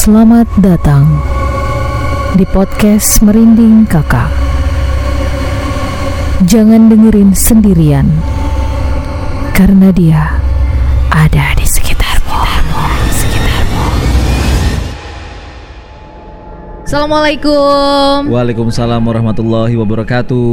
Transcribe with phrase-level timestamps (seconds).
[0.00, 1.04] Selamat datang
[2.32, 4.32] di podcast Merinding Kakak.
[6.48, 8.08] Jangan dengerin sendirian,
[9.52, 10.40] karena dia
[11.12, 12.40] ada di sekitarmu.
[13.12, 13.86] sekitarmu.
[16.88, 18.32] Assalamualaikum.
[18.32, 20.48] Waalaikumsalam warahmatullahi wabarakatuh.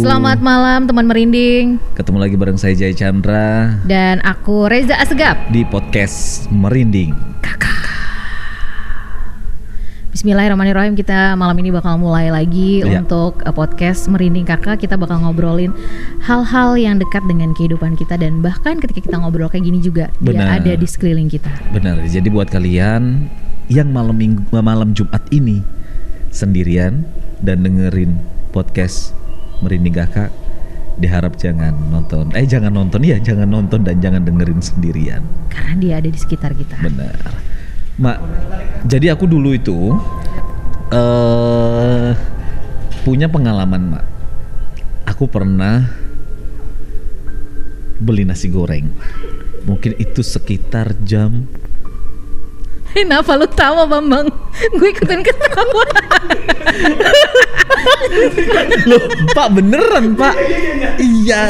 [0.00, 5.52] Selamat malam teman merinding Ketemu lagi bareng saya Jai Chandra dan aku Reza Asegap.
[5.52, 7.31] di podcast Merinding.
[10.12, 10.92] Bismillahirrahmanirrahim.
[10.92, 13.00] Kita malam ini bakal mulai lagi Iya.
[13.00, 14.84] untuk uh, podcast merinding kakak.
[14.84, 15.72] Kita bakal ngobrolin
[16.20, 20.36] hal-hal yang dekat dengan kehidupan kita dan bahkan ketika kita ngobrol kayak gini juga dia
[20.36, 20.60] Benar.
[20.60, 21.48] ada di sekeliling kita.
[21.72, 22.04] Benar.
[22.04, 23.24] Jadi buat kalian
[23.72, 25.64] yang malam minggu, malam Jumat ini
[26.28, 27.08] sendirian
[27.40, 28.20] dan dengerin
[28.52, 29.16] podcast
[29.64, 30.28] Merinding Kakak,
[31.00, 32.28] diharap jangan nonton.
[32.36, 35.24] Eh jangan nonton ya, jangan nonton dan jangan dengerin sendirian.
[35.48, 36.76] Karena dia ada di sekitar kita.
[36.84, 37.16] Benar.
[38.00, 38.18] Mak,
[38.88, 39.92] jadi aku dulu itu
[40.92, 42.12] eh
[43.04, 44.04] punya pengalaman, Mak.
[45.12, 45.88] Aku pernah
[48.00, 48.88] beli nasi goreng.
[49.62, 51.46] Mungkin itu sekitar jam
[52.96, 54.28] Kenapa lu tahu Bambang?
[54.76, 55.84] Gue ikutan ketawa.
[58.88, 60.36] Loh, Pak beneran, Pak.
[61.00, 61.44] Iya.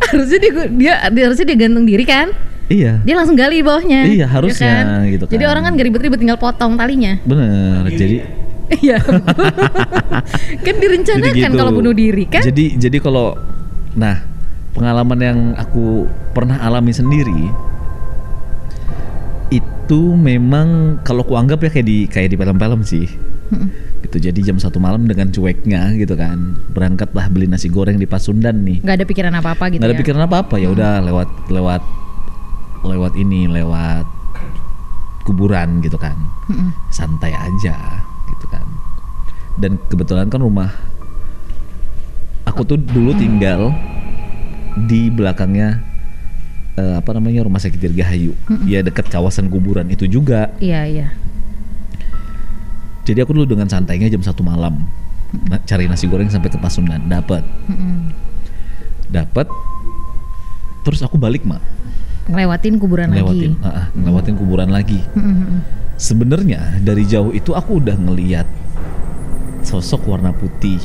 [0.10, 2.30] harusnya dia, dia dia harusnya dia gantung diri kan?
[2.70, 3.02] iya.
[3.02, 4.06] Dia langsung gali bawahnya.
[4.06, 5.52] Iya, harusnya gitu Jadi kan.
[5.58, 7.18] orang kan gak ribet-ribet tinggal potong talinya.
[7.26, 7.90] Bener.
[7.90, 8.18] Jadi
[8.70, 9.02] Iya.
[10.66, 11.58] kan direncanakan jadi gitu.
[11.58, 12.46] kalau bunuh diri kan?
[12.46, 13.34] Jadi jadi kalau
[13.98, 14.22] nah
[14.78, 17.50] pengalaman yang aku pernah alami sendiri
[19.50, 23.08] itu memang kalau ku anggap ya kayak di kayak di film-film sih.
[24.06, 28.62] gitu jadi jam satu malam dengan cueknya gitu kan berangkatlah beli nasi goreng di Pasundan
[28.62, 30.02] nih Nggak ada pikiran apa-apa gitu nggak ada ya.
[30.06, 31.82] pikiran apa apa ya udah lewat lewat
[32.86, 34.06] lewat ini lewat
[35.26, 36.14] kuburan gitu kan
[36.46, 36.70] Mm-mm.
[36.94, 38.66] santai aja gitu kan
[39.58, 40.70] dan kebetulan kan rumah
[42.46, 43.74] aku tuh dulu tinggal
[44.86, 45.89] di belakangnya
[46.80, 48.32] eh, apa namanya rumah sakit Dirgahayu
[48.64, 50.48] ya dekat kawasan kuburan itu juga.
[50.64, 51.08] Iya iya.
[53.04, 54.86] jadi aku dulu dengan santainya jam satu malam.
[55.30, 58.10] Na- cari nasi goreng sampai ke Pasundan dapat Mm-mm.
[59.14, 59.46] dapat
[60.82, 61.62] terus aku balik mak.
[62.30, 63.66] Ngelewatin kuburan ngelewatin lagi.
[63.66, 65.02] ah, ah, ngelewatin kuburan lagi.
[65.14, 65.62] Mm-mm.
[66.00, 68.48] sebenarnya dari jauh itu aku udah ngeliat
[69.62, 70.82] sosok warna putih.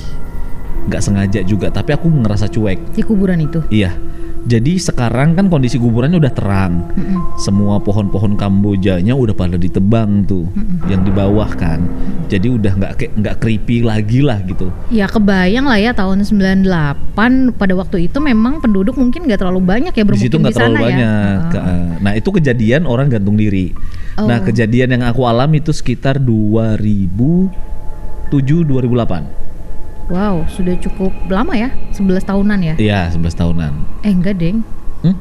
[0.92, 2.92] Nggak sengaja juga tapi aku ngerasa cuek.
[2.92, 3.64] Di kuburan itu.
[3.72, 3.96] iya
[4.44, 7.40] jadi sekarang kan kondisi kuburannya udah terang Mm-mm.
[7.40, 10.44] semua pohon-pohon kambojanya udah pada ditebang tuh
[10.84, 11.80] yang di bawah kan
[12.28, 16.64] jadi udah nggak kayak nggak creepy lagi lah gitu Ya kebayang lah ya tahun 98
[17.56, 20.54] pada waktu itu memang penduduk mungkin nggak terlalu banyak ya di bermukim situ di nggak
[20.54, 20.86] terlalu sana ya.
[20.88, 21.84] banyak Heeh.
[22.04, 23.72] Nah itu kejadian orang gantung diri
[24.14, 24.30] Oh.
[24.30, 27.50] nah kejadian yang aku alami itu sekitar 2007
[28.30, 29.43] 2008
[30.12, 31.72] Wow, sudah cukup lama ya?
[31.96, 32.74] 11 tahunan ya?
[32.76, 33.72] iya 11 tahunan
[34.04, 34.60] Eh enggak, Deng.
[35.00, 35.16] Hmm?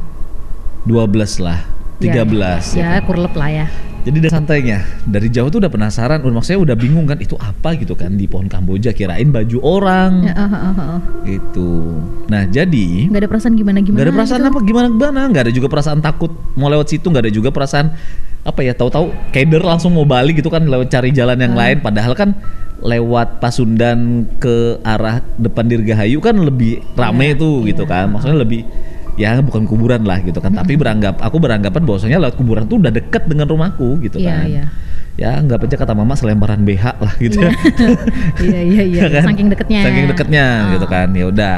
[0.83, 1.73] 12 lah
[2.03, 2.88] 13 Ya, ya.
[2.94, 3.01] kan?
[3.05, 3.67] kurlep lah ya.
[4.03, 7.71] Jadi udah santainya dari jauh tuh udah penasaran, udah maksudnya udah bingung kan itu apa
[7.79, 11.00] gitu kan di pohon Kamboja kirain baju orang Ya, ah, ah, ah.
[11.23, 12.03] gitu.
[12.27, 13.95] Nah jadi Nggak ada perasaan gimana gimana.
[13.95, 14.51] nggak ada perasaan gitu.
[14.51, 17.95] apa gimana gimana, nggak ada juga perasaan takut mau lewat situ, nggak ada juga perasaan
[18.44, 21.59] apa ya tahu-tahu keder langsung mau balik gitu kan lewat cari jalan yang Ah.
[21.63, 21.79] lain.
[21.79, 22.35] Padahal kan
[22.77, 24.00] lewat Pasundan
[24.35, 27.91] ke arah depan Dirgahayu kan lebih rame Iya, tuh gitu iya.
[27.95, 28.67] kan, maksudnya lebih
[29.15, 32.89] ya bukan kuburan lah gitu kan tapi beranggap aku beranggapan bahwasanya lewat kuburan tuh udah
[32.89, 34.65] deket dengan rumahku gitu Iya, kan iya.
[35.13, 37.54] ya anggap aja kata mama selemparan BH lah gitu ya
[38.44, 39.01] Iya iya iya.
[39.04, 39.24] Ya kan?
[39.30, 39.81] Saking deketnya.
[39.83, 40.71] saking deketnya Ah.
[40.74, 41.57] gitu kan ya udah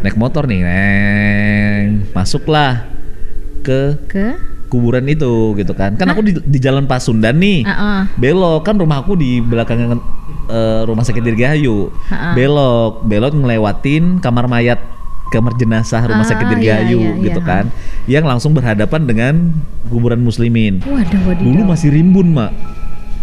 [0.00, 2.84] naik motor nih neng masuklah
[3.60, 4.26] ke Ke?
[4.66, 8.00] kuburan itu gitu kan kan aku di, di jalan Pasundan nih Ah, ah.
[8.14, 9.94] belok kan rumahku di belakang
[10.44, 12.34] eh, rumah sakit Dirgahayu Ha-ha.
[12.34, 14.82] belok belok ngelewatin kamar mayat
[15.28, 17.46] kamar jenazah rumah Ah, sakit iya, Dirgahayu iya, gitu iya.
[17.46, 17.64] kan
[18.04, 19.34] yang langsung berhadapan dengan
[19.86, 21.42] kuburan muslimin Waduh waduh.
[21.42, 22.52] dulu masih rimbun mak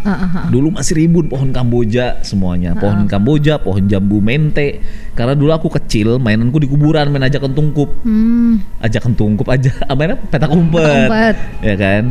[0.02, 0.44] Ah, ah, ah.
[0.50, 4.82] dulu masih rimbun pohon Kamboja semuanya pohon Kamboja pohon jambu mente
[5.14, 8.66] karena dulu aku kecil mainanku di kuburan main aja kentungkup Hmm.
[8.82, 11.36] aja kentungkup aja apa petak umpet Petak umpet.
[11.62, 12.04] ya kan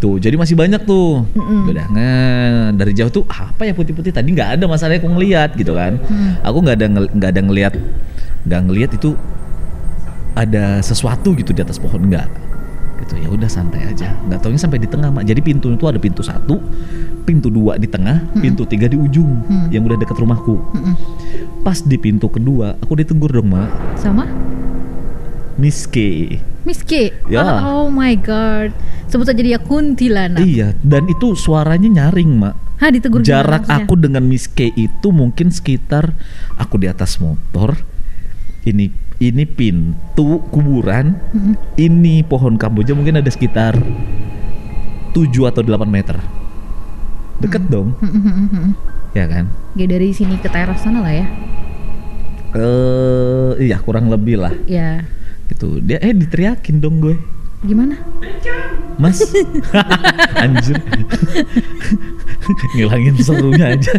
[0.00, 1.28] tuh jadi masih banyak tuh.
[1.86, 4.10] Nge- dari jauh tuh "Ah, apa ya putih-putih?
[4.10, 6.00] Tadi nggak ada masalahnya aku ngeliat gitu kan.
[6.00, 6.40] Mm.
[6.40, 7.72] aku nggak ada nggak ada ngeliat
[8.40, 9.10] nggak ngeliat itu
[10.32, 12.28] ada sesuatu gitu di atas pohon nggak.
[13.00, 14.16] Gitu ya udah santai aja.
[14.22, 15.24] Nggak taunya sampai di tengah mak.
[15.24, 16.56] Jadi pintu itu ada pintu satu
[17.20, 19.68] pintu dua di tengah pintu tiga di ujung Hmm.
[19.68, 20.56] yang udah deket rumahku.
[20.72, 20.94] Mm-mm.
[21.60, 23.68] pas di pintu kedua aku ditegur dong mak.
[23.94, 24.24] Sama?
[25.60, 25.96] Miss K
[26.60, 27.12] Miss K.
[27.26, 27.40] Ya.
[27.62, 28.72] Oh, oh my god.
[29.06, 30.40] Sebut saja dia kuntilanak.
[30.40, 33.84] iya dan itu suaranya nyaring mak Hah ditegur gimana jarak maksudnya?
[33.84, 36.16] aku dengan Miss K itu mungkin sekitar
[36.54, 37.76] aku di atas motor
[38.62, 41.12] ini ini pintu kuburan
[41.76, 46.16] ini pohon kamboja mungkin ada sekitar 7 atau 8 meter
[47.36, 48.72] deket dong Mm-mm-mm-mm.
[49.10, 51.26] ya kan Ya dari sini ke teras sana lah ya.
[52.52, 55.04] eh iya kurang lebih lah Ya.
[55.50, 55.82] Gitu.
[55.82, 57.18] Dia eh diteriakin dong gue.
[57.60, 57.98] Gimana?
[58.96, 59.20] Mas.
[60.42, 60.80] Anjir.
[62.78, 63.92] Ngilangin serunya aja.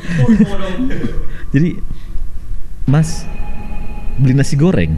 [1.54, 1.78] Jadi
[2.90, 3.28] Mas
[4.18, 4.98] Beli nasi goreng.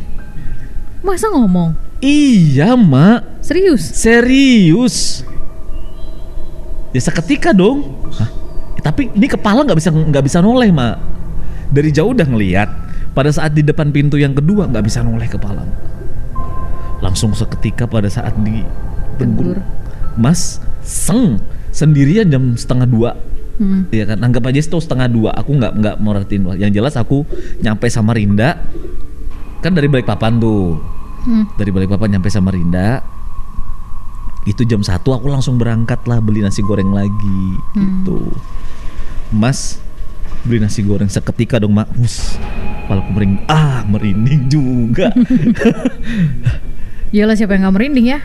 [1.04, 1.76] Masa ngomong?
[2.04, 3.44] Iya mak.
[3.44, 3.84] Serius?
[3.84, 5.24] Serius.
[6.96, 8.04] Ya seketika dong.
[8.16, 8.30] Hah?
[8.76, 11.00] Eh, Tapi ini kepala nggak bisa nggak bisa noleh mak.
[11.72, 12.70] Dari jauh udah ngeliat.
[13.14, 15.64] Pada saat di depan pintu yang kedua nggak bisa noleh kepala
[17.04, 18.64] Langsung seketika pada saat di
[19.20, 19.60] Tegur.
[20.16, 21.44] Mas seng
[21.76, 23.12] sendirian jam setengah dua
[23.54, 23.86] Hmm.
[23.94, 25.30] Iya kan, anggap aja itu setengah dua.
[25.38, 26.58] Aku nggak nggak merhatiin.
[26.58, 27.22] Yang jelas aku
[27.62, 28.58] nyampe sama Rinda,
[29.62, 30.82] kan dari balik papan tuh.
[31.24, 31.46] Hmm.
[31.54, 33.06] Dari balik papan nyampe sama Rinda.
[34.44, 37.44] Itu jam satu aku langsung berangkat lah beli nasi goreng lagi
[37.78, 38.02] Hmm.
[38.02, 38.20] gitu.
[39.30, 39.78] Mas
[40.44, 41.94] beli nasi goreng seketika dong mak.
[41.94, 42.36] Hus,
[42.90, 43.42] kepalaku merinding.
[43.46, 45.14] Ah merinding juga.
[47.14, 48.20] Iyalah siapa yang gak merinding ya?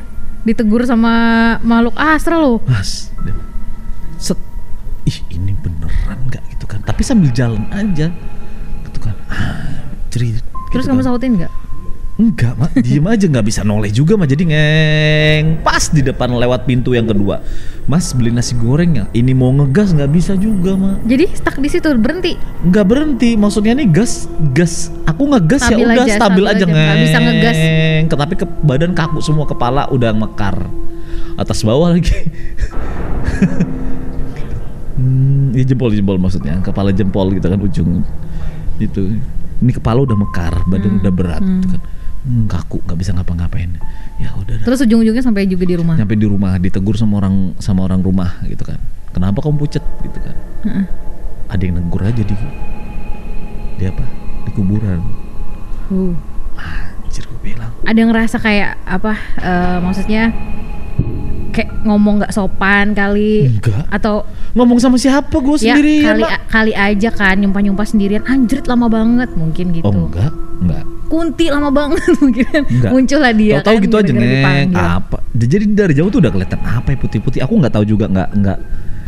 [0.48, 1.12] Ditegur sama
[1.60, 2.58] makhluk astral loh.
[2.64, 3.12] Mas,
[4.16, 4.40] set,
[5.04, 6.80] ih ini beneran nggak gitu kan?
[6.80, 8.08] Tapi sambil jalan aja,
[8.88, 9.12] gitu kan?
[9.28, 10.40] Ah, cerit.
[10.72, 11.08] Terus gitu kamu kan.
[11.12, 11.52] sautin nggak?
[12.18, 14.26] Enggak, mak, diem aja nggak bisa noleh juga, mak.
[14.32, 17.44] Jadi ngeng pas di depan lewat pintu yang kedua.
[17.88, 19.04] Mas beli nasi goreng ya?
[19.16, 21.08] Ini mau ngegas nggak bisa juga, mak.
[21.08, 22.36] Jadi stuck di situ berhenti.
[22.68, 24.92] Nggak berhenti, maksudnya nih gas, gas.
[25.08, 27.56] Aku ngegas ya udah aja, stabil stabil aja, aja, nggak bisa ngegas.
[27.56, 28.04] ngeng.
[28.12, 30.68] Tapi ke badan kaku semua, kepala udah mekar.
[31.40, 32.12] Atas bawah lagi.
[35.00, 38.04] hmm, ya jempol jempol maksudnya, kepala jempol gitu kan ujung.
[38.76, 39.16] Itu.
[39.64, 41.52] Ini kepala udah mekar, badan Hmm, udah berat hmm.
[41.56, 41.80] gitu kan.
[42.26, 43.70] Hmm, kaku, nggak bisa ngapa-ngapain.
[44.18, 44.58] Ya udah.
[44.58, 44.66] dah.
[44.66, 45.94] Terus ujung-ujungnya sampai juga di rumah.
[45.94, 48.78] Nyampe di rumah ditegur sama orang sama orang rumah gitu kan.
[49.14, 50.36] Kenapa kamu pucet gitu kan?
[50.66, 50.84] Heeh.
[51.48, 52.34] Ada yang negur aja di
[53.78, 54.04] di apa?
[54.44, 55.00] Di kuburan.
[55.88, 56.12] Uh.
[57.08, 57.70] Anjir gue bilang.
[57.86, 59.14] Ada yang ngerasa kayak apa?
[59.40, 60.34] eh, maksudnya
[61.54, 63.88] kayak ngomong nggak sopan kali Enggak.
[63.90, 64.22] atau
[64.54, 69.30] Ngomong sama siapa gue ya sendiri kali kali aja kan nyumpah-nyumpah sendirian anjrit lama banget
[69.38, 69.86] mungkin gitu.
[69.86, 70.32] Oh enggak.
[71.08, 72.44] Kunti lama banget mungkin.
[72.68, 72.90] Enggak.
[72.92, 74.70] muncul lah dia Tahu-tahu kan, gitu aja neng.
[74.72, 75.16] Apa?
[75.32, 77.40] Jadi dari jauh tuh udah kelihatan apa ya putih-putih.
[77.42, 78.58] Aku nggak tahu juga nggak nggak.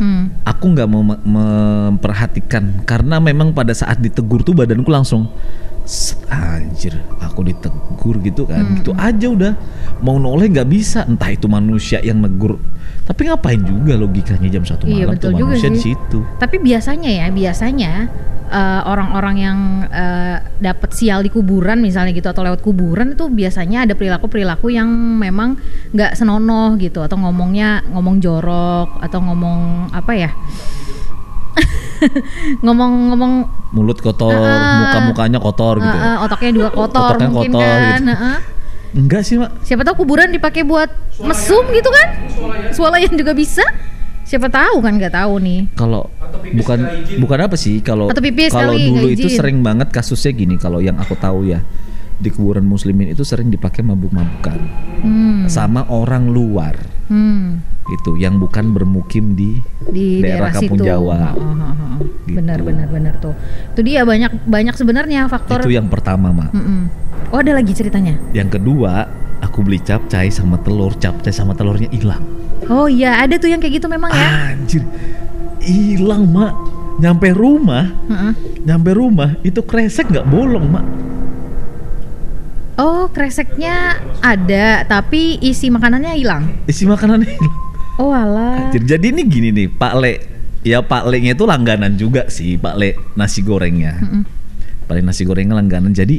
[0.01, 0.33] Hmm.
[0.41, 5.29] Aku nggak mau me- memperhatikan karena memang pada saat ditegur tuh badanku langsung
[6.31, 8.63] anjir aku ditegur gitu kan.
[8.63, 8.75] Hmm.
[8.79, 9.53] gitu aja udah.
[9.99, 11.03] Mau noleh nggak bisa.
[11.03, 12.57] Entah itu manusia yang negur.
[13.03, 15.93] Tapi ngapain juga logikanya jam satu Iya, malam tuh betul juga manusia di sih.
[15.93, 16.19] situ.
[16.39, 17.91] Tapi biasanya ya, biasanya
[18.47, 19.57] eh, orang-orang yang
[19.87, 24.87] eh, dapat sial di kuburan misalnya gitu atau lewat kuburan itu biasanya ada perilaku-perilaku yang
[25.19, 25.59] memang
[25.91, 30.31] nggak senonoh gitu atau ngomongnya ngomong jorok atau ngomong apa ya
[32.63, 33.33] ngomong-ngomong
[33.71, 34.83] mulut kotor, Ah.
[34.83, 35.93] muka-mukanya kotor gitu.
[35.93, 38.11] eh, eh, otaknya juga kotor Otaknya mungkin kotor kan gitu.
[38.11, 38.37] Heeh.
[38.91, 39.63] Enggak sih, Mak.
[39.63, 42.07] siapa tahu kuburan dipakai buat mesum gitu kan
[42.69, 43.63] swalayan juga bisa
[44.21, 46.11] siapa tahu kan nggak tahu nih Kalau
[46.51, 46.79] bukan
[47.17, 48.11] bukan apa sih kalau
[48.49, 51.63] kalau dulu itu sering banget kasusnya gini kalau yang aku tahu ya
[52.21, 54.59] di kuburan muslimin itu sering dipakai mabuk-mabukan
[55.01, 55.49] hmm.
[55.49, 56.77] sama orang luar
[57.11, 57.59] Hmm.
[57.91, 60.87] itu yang bukan bermukim di di Daerah daerah, Kampung situ.
[60.87, 61.35] Jawa.
[61.35, 61.93] Oh, oh, oh, oh.
[62.23, 62.39] Gitu.
[62.39, 63.35] Benar benar benar tuh.
[63.67, 65.59] Itu dia banyak banyak sebenarnya faktor.
[65.59, 66.87] itu yang pertama mak Mm-mm.
[67.29, 68.15] Oh ada lagi ceritanya.
[68.31, 69.11] yang kedua
[69.43, 72.23] aku beli capcay sama telur capcay sama telurnya hilang
[72.71, 74.55] Oh iya ada tuh yang kayak gitu memang ya.
[74.55, 74.87] anjir
[75.59, 76.55] hilang mak
[76.95, 78.33] nyampe rumah Heeh.
[78.63, 80.85] nyampe rumah itu kresek nggak bolong mak
[82.81, 86.43] Oh kreseknya ada tapi isi makanannya hilang.
[86.65, 87.55] isi makanannya hilang
[87.95, 88.67] Oh alah.
[88.67, 90.13] Anjir, jadi ini gini nih Pak Le
[90.61, 94.23] ya Pak Le-nya itu langganan juga sih Pak Le nasi gorengnya Mm-mm.
[94.83, 96.17] Pak Le nasi gorengnya langganan jadi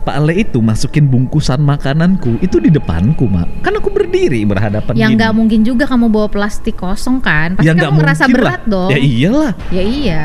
[0.00, 5.10] Pak Le itu masukin bungkusan makananku itu di depanku mak kan aku berdiri berhadapan Yang
[5.14, 7.54] nggak mungkin juga kamu bawa plastik kosong kan?
[7.54, 8.72] Pasti ya kamu ngerasa mungkin berat lah.
[8.72, 8.90] dong.
[8.90, 10.22] ya iyalah Ya iya.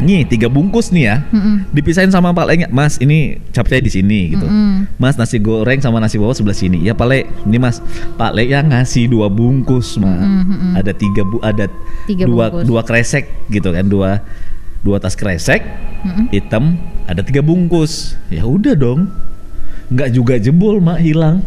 [0.00, 1.68] Nih tiga bungkus nih ya Mm-mm.
[1.70, 4.88] dipisahin sama Pak Le Mas ini capcay di sini gitu Mm-mm.
[4.96, 7.84] Mas nasi goreng sama nasi bawah sebelah sini ya Pak Le ini Mas
[8.16, 10.08] Pak Le yang ngasih dua bungkus Mm-mm,
[10.48, 10.72] mm-mm.
[10.78, 11.66] ada tiga bu ada
[12.06, 12.64] Tiga dua bungkus.
[12.64, 14.24] dua kresek gitu kan dua
[14.80, 15.60] dua tas kresek
[16.02, 16.32] Mm-mm.
[16.32, 19.10] hitam ada tiga bungkus ya udah dong
[19.92, 21.44] nggak juga jebol mak hilang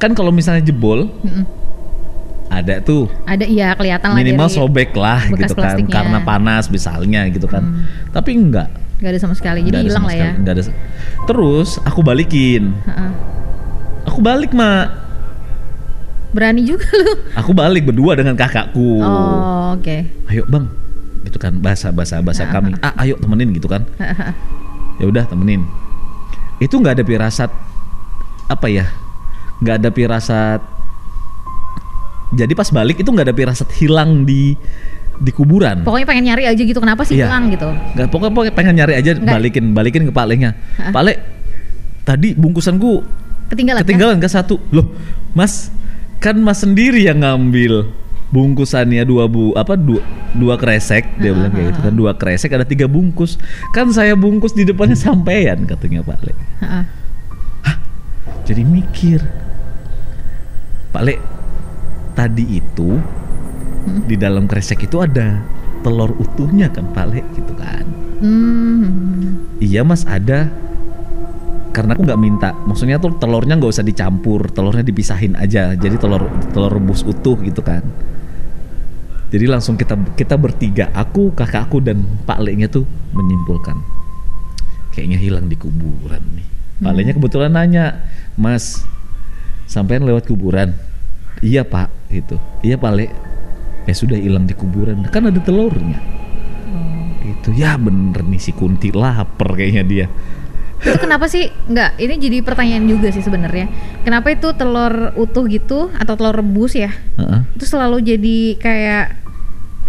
[0.00, 1.44] kan kalau misalnya jebol Mm-mm.
[2.50, 5.94] Ada tuh Ada iya kelihatan lah minimal sobek lah gitu kan plastiknya.
[5.94, 7.86] karena panas misalnya gitu kan Hmm.
[8.10, 9.64] tapi enggak nggak ada sama sekali.
[9.64, 10.28] Jadi hilang lah ya.
[10.28, 10.62] sekali, nggak ada
[11.24, 13.10] terus aku balikin Heeh.
[14.04, 14.92] aku balik mak
[16.30, 17.10] Berani juga lu.
[17.32, 19.96] aku balik berdua dengan kakakku Oh oke.
[20.28, 20.66] ayo bang
[21.20, 23.82] gitu kan bahasa bahasa bahasa kami ah ayo temenin gitu kan
[24.96, 25.64] ya udah temenin
[26.58, 27.50] itu nggak ada pirasat
[28.46, 28.88] apa ya
[29.58, 30.60] nggak ada pirasat
[32.30, 34.54] jadi pas balik itu nggak ada pirasat hilang di
[35.20, 37.28] di kuburan Pokoknya pengen nyari aja gitu kenapa sih Iya.
[37.28, 37.68] hilang gitu.
[37.68, 39.28] nggak pokoknya, pokoknya pengen nyari aja Nggak.
[39.28, 40.90] balikin balikin ke Hah?
[40.90, 41.14] Pak Le
[42.02, 43.04] tadi bungkusanku
[43.50, 43.82] Ketinggalan.
[43.82, 43.84] kan?
[43.84, 44.88] ketinggalan ke satu loh
[45.34, 45.68] Mas
[46.18, 47.90] kan Mas sendiri yang ngambil
[48.30, 50.00] bungkusannya dua bu apa dua,
[50.32, 53.36] dua kresek dia bilang kayak gitu kan dua kresek ada tiga bungkus
[53.74, 56.32] kan saya bungkus di depannya sampean katanya Pak Le
[56.62, 56.84] Heeh.
[58.46, 59.18] jadi mikir
[60.90, 61.14] Pak Le
[62.20, 63.00] tadi itu
[64.04, 65.40] di dalam kresek itu ada
[65.80, 67.84] telur utuhnya kan Pak Le gitu kan.
[68.20, 69.48] Hmm.
[69.64, 70.52] iya Mas ada.
[71.72, 75.72] Karena aku nggak minta maksudnya tuh telurnya nggak usah dicampur telurnya dipisahin aja.
[75.72, 77.80] Jadi telur telur rebus utuh gitu kan.
[79.32, 82.84] Jadi langsung kita kita bertiga aku kakakku dan Pak Le nya tuh
[83.16, 83.80] menyimpulkan
[84.92, 86.46] kayaknya hilang di kuburan nih.
[86.84, 88.04] Pak Le nya kebetulan nanya
[88.36, 88.84] Mas
[89.64, 90.76] sampean lewat kuburan?
[91.40, 93.06] Iya Pak gitu iya Pak Le
[93.86, 95.98] ya sudah hilang di kuburan kan ada telurnya
[97.24, 100.06] itu ya bener nih si Kunti lapar kayaknya dia
[100.80, 102.00] Itu kenapa sih nggak?
[102.00, 103.68] Ini jadi pertanyaan juga sih sebenarnya.
[104.00, 106.88] Kenapa itu telur utuh gitu atau telur rebus ya?
[107.20, 107.44] Heeh.
[107.52, 109.04] Itu selalu jadi kayak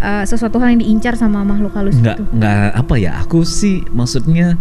[0.02, 2.24] eh, sesuatu hal yang diincar sama makhluk halus nggak gitu.
[2.34, 4.58] nggak apa ya aku sih maksudnya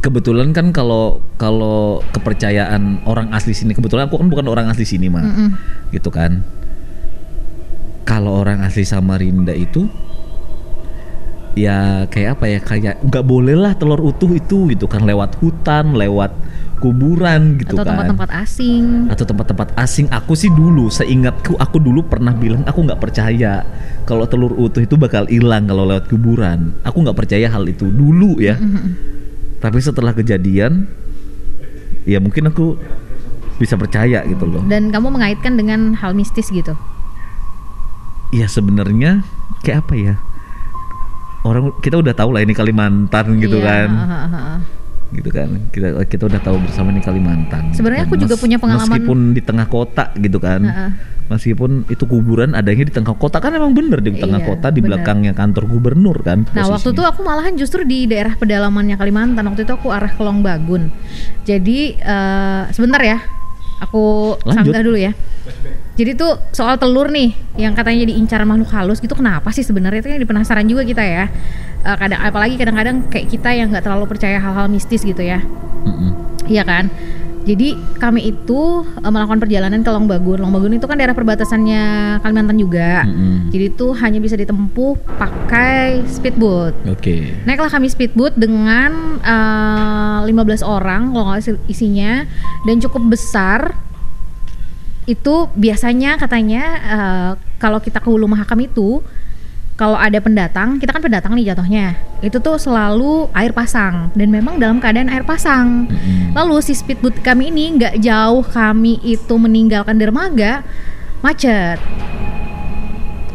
[0.00, 5.12] kebetulan kan kalau kalau kepercayaan orang asli sini kebetulan aku kan bukan orang asli sini
[5.12, 5.48] mah Mm-mm.
[5.92, 6.40] gitu kan.
[8.08, 9.86] Kalau orang asli Samarinda itu
[11.52, 15.04] ya kayak apa ya kayak nggak boleh lah telur utuh itu gitu kan.
[15.04, 16.32] Lewat hutan lewat
[16.80, 17.92] kuburan gitu atau kan.
[17.92, 19.12] tempat-tempat asing.
[19.12, 20.08] atau tempat-tempat asing.
[20.08, 23.68] Aku sih dulu seingatku aku dulu pernah bilang aku nggak percaya
[24.08, 26.72] kalau telur utuh itu bakal hilang kalau lewat kuburan.
[26.88, 28.56] Aku nggak percaya hal itu dulu ya
[29.60, 30.88] tapi setelah kejadian
[32.02, 32.80] ya mungkin aku
[33.56, 36.72] bisa percaya gitu loh Dan kamu mengaitkan dengan hal mistis gitu.
[38.30, 39.20] ya sebenarnya
[39.60, 40.14] kayak apa ya
[41.42, 44.58] orang kita udah tahu lah ini Kalimantan gitu Iya, kan heeh, heeh.
[45.12, 49.18] Gitu kan kita kita udah tahu bersama ini Kalimantan Sebenarnya aku juga punya pengalaman- meskipun
[49.30, 50.90] di tengah kota gitu kan Heeh.
[51.26, 54.78] meskipun itu kuburan adanya di tengah kota kan emang bener di tengah Iya, kota di
[54.78, 54.98] bener.
[54.98, 59.62] belakangnya kantor gubernur kan Nah waktu itu aku malahan justru di daerah pedalamannya Kalimantan Waktu
[59.62, 60.90] itu aku arah ke Longbagun
[61.42, 63.18] Jadi eh, sebentar ya
[63.80, 64.70] Aku Lanjut.
[64.70, 65.10] sanggah dulu ya
[66.00, 70.00] Jadi tuh soal telur nih yang katanya jadi incaran makhluk halus gitu kenapa sih sebenarnya
[70.00, 71.28] itu yang penasaran juga kita ya.
[71.84, 75.44] Eh, kadang apalagi kadang-kadang kayak kita yang nggak terlalu percaya hal-hal mistis gitu ya.
[75.84, 76.16] Mm-mm.
[76.48, 76.88] Iya kan?
[77.44, 80.40] Jadi kami itu eh, melakukan perjalanan ke Longbagun.
[80.40, 81.82] Longbagun itu kan daerah perbatasannya
[82.24, 83.04] Kalimantan juga.
[83.04, 83.52] Mm-mm.
[83.52, 86.80] Jadi itu hanya bisa ditempuh pakai speedboat.
[86.88, 87.44] Oke.
[87.44, 92.24] Naiklah kami speedboat dengan eh, 15 orang kalau nggak isinya
[92.64, 93.89] dan cukup besar.
[95.10, 99.02] Itu biasanya katanya eh, kalau kita ke Hulu Mahakam itu
[99.74, 101.96] kalau ada pendatang, kita kan pendatang nih jatuhnya.
[102.20, 105.88] Itu tuh selalu air pasang dan memang dalam keadaan air pasang.
[105.88, 106.36] Mm-mm.
[106.36, 110.60] Lalu si speedboat kami ini nggak jauh kami itu meninggalkan dermaga
[111.24, 111.80] macet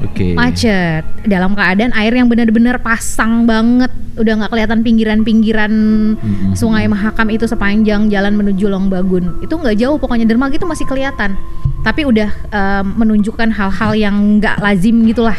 [0.06, 0.38] Oke.
[0.38, 1.04] macet.
[1.26, 3.90] Dalam keadaan air yang benar-benar pasang banget.
[4.16, 5.74] Udah nggak kelihatan pinggiran-pinggiran
[6.16, 6.56] Mm-mm.
[6.56, 11.36] sungai Mahakam itu sepanjang jalan menuju Longbagun itu nggak jauh pokoknya dermaga itu masih kelihatan.
[11.84, 15.36] Tapi udah em, menunjukkan hal-hal yang nggak lazim gitulah.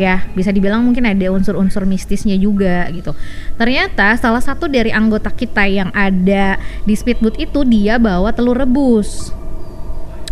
[0.00, 3.12] Ya bisa dibilang mungkin ada unsur-unsur mistisnya juga gitu.
[3.60, 6.56] Ternyata salah satu dari anggota kita yang ada
[6.88, 9.28] di speedboat itu dia bawa telur rebus.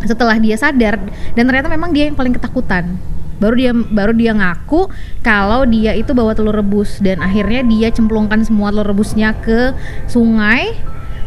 [0.05, 0.97] Setelah dia sadar
[1.37, 2.97] dan ternyata memang dia yang paling ketakutan
[3.45, 4.89] baru dia baru dia ngaku
[5.21, 6.97] kalau dia itu bawa telur rebus.
[7.05, 9.77] Dan akhirnya dia cemplungkan semua telur rebusnya ke
[10.09, 10.73] sungai.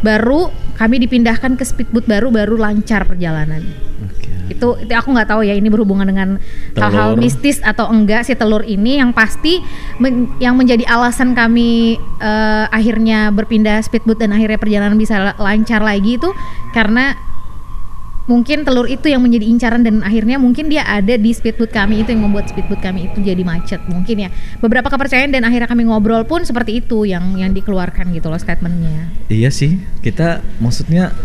[0.02, 3.62] Baru kami dipindahkan ke speedboat baru baru lancar perjalanan.
[3.98, 4.30] Oke.
[4.48, 6.40] itu itu aku nggak tahu ya ini berhubungan dengan
[6.72, 8.96] hal-hal mistis atau enggak si telur ini.
[8.96, 9.52] Yang pasti
[10.00, 15.84] men- yang menjadi alasan kami eh, akhirnya berpindah speedboat dan akhirnya perjalanan bisa la- lancar
[15.84, 16.30] lagi itu
[16.72, 17.18] karena
[18.28, 22.12] mungkin telur itu yang menjadi incaran dan akhirnya mungkin dia ada di speedboat kami itu
[22.12, 24.30] yang membuat speedboat kami itu jadi macet mungkin ya
[24.60, 29.08] beberapa kepercayaan dan akhirnya kami ngobrol pun seperti itu yang yang dikeluarkan gitu loh statementnya
[29.26, 31.16] Iya sih, kita maksudnya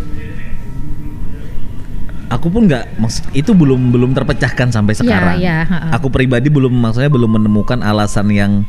[2.28, 5.38] aku pun nggak maksud itu belum belum terpecahkan sampai sekarang.
[5.38, 5.94] iya, ha-ha.
[5.94, 8.64] Aku pribadi belum maksudnya belum menemukan alasan yang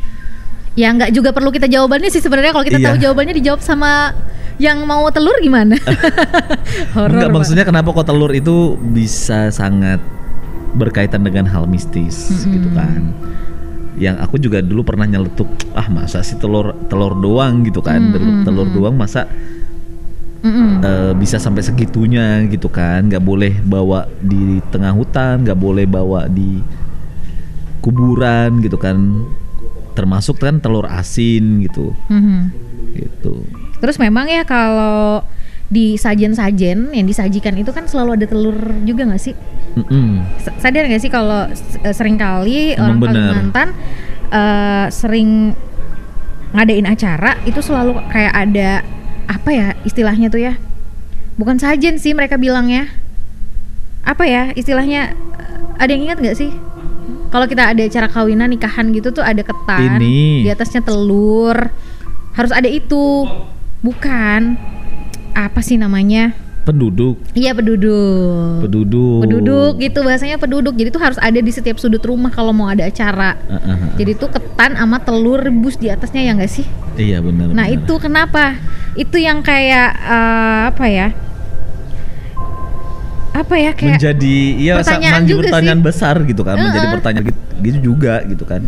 [0.75, 2.87] Ya nggak juga perlu kita jawabannya sih sebenarnya kalau kita Iya.
[2.91, 4.11] tahu jawabannya dijawab sama
[4.57, 5.75] yang mau telur gimana?
[6.95, 7.11] Horor.
[7.11, 9.99] enggak maksudnya kenapa kok telur itu bisa sangat
[10.75, 13.15] berkaitan dengan hal mistis gitu kan.
[13.95, 18.43] Yang aku juga dulu pernah nyeletuk, ah masa sih telur telur doang gitu kan, telur,
[18.43, 19.31] telur doang masa
[20.45, 20.83] Mm-mm.
[20.85, 26.29] eh, bisa sampai segitunya gitu kan nggak boleh bawa di tengah hutan nggak boleh bawa
[26.29, 26.61] di
[27.81, 29.25] kuburan gitu kan
[29.97, 32.41] termasuk kan telur asin gitu Mhm.
[32.93, 33.41] gitu
[33.85, 35.21] Terus memang ya kalau
[35.65, 39.37] di sajen-sajen yang disajikan itu kan selalu ada telur juga nggak sih?
[39.77, 40.25] Mm-mm.
[40.41, 41.45] S- Sadar nggak sih kalau
[41.85, 43.13] eh, sering kali Emang orang benar.
[43.13, 43.69] Kalimantan
[44.33, 45.53] eh, sering
[46.55, 48.71] ngadain acara itu selalu kayak ada
[49.27, 50.55] apa ya istilahnya tuh ya?
[51.35, 52.89] Bukan sajen sih mereka bilangnya.
[54.01, 55.13] Apa ya istilahnya?
[55.13, 56.53] eh, Ada yang ingat nggak sih?
[57.29, 60.47] Kalau kita ada acara kawinan nikahan gitu tuh ada ketan, Ini.
[60.47, 61.57] di atasnya telur.
[62.33, 63.27] Harus ada itu.
[63.85, 64.57] Bukan.
[65.37, 66.33] Apa sih namanya?
[66.65, 68.65] penduduk Iya penduduk.
[68.65, 70.73] penduduk Penduduk gitu bahasanya penduduk.
[70.73, 73.37] Jadi tuh harus ada di setiap sudut rumah kalau mau ada acara.
[73.47, 73.93] Ah, ah, ah.
[74.01, 76.65] Jadi tuh ketan sama telur rebus di atasnya ya enggak sih?
[76.97, 77.77] iya benar Nah, benar.
[77.77, 78.57] itu kenapa?
[78.97, 81.09] Itu yang kayak eh, apa ya?
[83.35, 85.87] Apa ya kayak menjadi iya pertanyaan menjadi juga pertanyaan sih.
[85.91, 86.95] besar gitu kan menjadi Heeh.
[86.97, 88.63] pertanyaan gitu, gitu juga gitu kan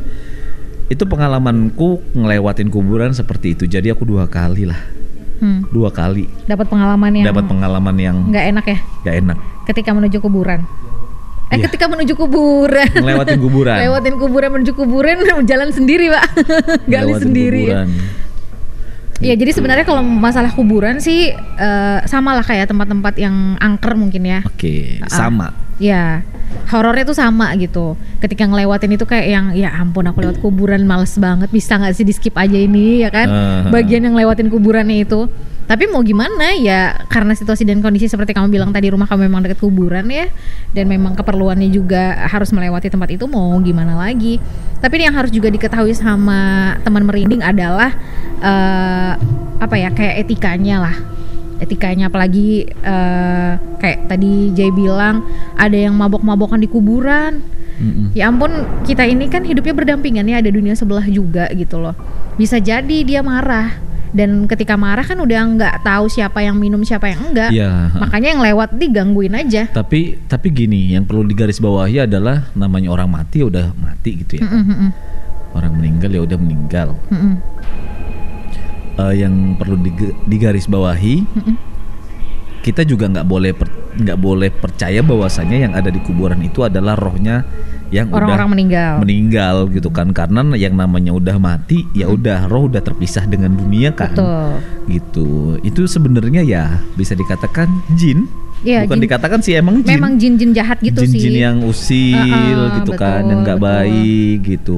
[0.86, 4.78] itu pengalamanku ngelewatin kuburan seperti itu jadi aku dua kali lah
[5.38, 9.90] hmm, dua kali dapat pengalaman yang dapat pengalaman yang nggak enak ya gak enak ketika
[9.90, 10.62] menuju kuburan.
[11.46, 11.70] Eh Iya.
[11.70, 12.90] ketika menuju kuburan.
[12.90, 15.16] ngelewatin kuburan Lewatin kuburan menuju kuburan
[15.50, 16.24] jalan sendiri, Pak.
[16.92, 17.70] Gali sendiri.
[17.70, 17.88] kuburan.
[19.16, 24.22] Iya, jadi sebenarnya kalau masalah kuburan sih eh, sama lah kayak tempat-tempat yang angker mungkin
[24.28, 24.40] ya.
[24.44, 25.08] oke Ah.
[25.08, 26.24] sama Ya,
[26.72, 28.00] horornya tuh sama gitu.
[28.16, 31.52] Ketika ngelewatin itu kayak yang ya ampun aku lewat kuburan males banget.
[31.52, 33.28] Bisa nggak sih di skip aja ini ya kan?
[33.28, 33.68] Ah.
[33.68, 35.28] Bagian yang lewatin kuburannya itu.
[35.66, 39.42] Tapi mau gimana ya karena situasi dan kondisi seperti kamu bilang tadi rumah kamu memang
[39.42, 40.30] dekat kuburan ya
[40.70, 44.38] dan memang keperluannya juga harus melewati tempat itu mau gimana lagi.
[44.78, 47.90] Tapi yang harus juga diketahui sama teman merinding adalah
[48.38, 49.12] eh,
[49.58, 50.96] apa ya kayak etikanya lah
[51.56, 55.24] etikanya apalagi eh, kayak tadi Jay bilang
[55.56, 57.40] ada yang mabok-mabokan di kuburan
[57.76, 58.12] Mm-mm.
[58.16, 58.52] ya ampun
[58.84, 61.96] kita ini kan hidupnya berdampingan ya ada dunia sebelah juga gitu loh
[62.36, 63.72] bisa jadi dia marah
[64.16, 67.52] dan ketika marah kan udah nggak tahu siapa yang minum siapa yang enggak.
[67.52, 67.92] Iya.
[68.00, 69.68] makanya yang lewat digangguin aja.
[69.68, 74.48] Tapi tapi gini yang perlu digarisbawahi adalah namanya orang mati ya udah mati gitu ya.
[74.48, 74.88] Mm-mm,
[75.52, 76.88] orang meninggal ya udah meninggal.
[77.12, 77.34] Mm-mm,
[78.96, 81.56] Eh, yang perlu dig- digarisbawahi mm-mm.
[82.64, 86.96] kita juga nggak boleh per- nggak boleh percaya bahwasanya yang ada di kuburan itu adalah
[86.96, 87.44] rohnya
[87.88, 88.92] yang Orang-orang meninggal.
[88.98, 93.90] meninggal gitu kan karena yang namanya udah mati ya udah roh udah terpisah dengan dunia
[93.90, 94.50] kan Betul.
[94.88, 95.28] gitu
[95.62, 98.26] itu sebenarnya ya bisa dikatakan jin
[98.58, 99.04] Iya, bukan jin.
[99.04, 101.38] dikatakan sih emang jin Memang jin-jin jahat gitu jin-jin sih.
[101.38, 104.76] yang usil Uh-uh, gitu kan betul, yang nggak baik gitu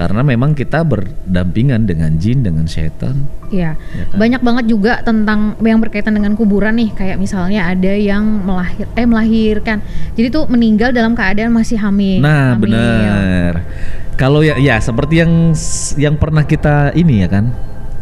[0.00, 3.28] karena memang kita berdampingan dengan jin dengan setan.
[3.52, 4.16] Iya, Ya kan?
[4.16, 9.04] banyak banget juga tentang yang berkaitan dengan kuburan nih, kayak misalnya ada yang melahir, eh
[9.04, 9.84] melahirkan,
[10.16, 12.24] jadi tuh meninggal dalam keadaan masih hamil.
[12.24, 13.60] nah benar.
[14.16, 15.52] Kalau ya ya seperti yang
[16.00, 17.52] yang pernah kita ini ya kan.